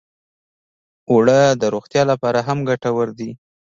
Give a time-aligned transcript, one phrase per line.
[1.11, 3.29] اوړه د روغتیا لپاره هم ګټور دي